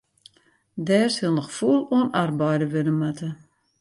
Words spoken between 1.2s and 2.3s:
noch fûl oan